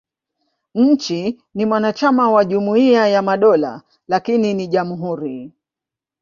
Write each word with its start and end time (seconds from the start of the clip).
Nchi 0.75 1.41
ni 1.53 1.65
mwanachama 1.65 2.31
wa 2.31 2.45
Jumuiya 2.45 3.07
ya 3.07 3.21
Madola, 3.21 3.81
lakini 4.07 4.53
ni 4.53 4.67
jamhuri. 4.67 5.51